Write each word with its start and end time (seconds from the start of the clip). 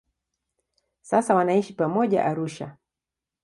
Sasa 1.01 1.35
wanaishi 1.35 1.73
pamoja 1.73 2.25
Arusha. 2.25 2.77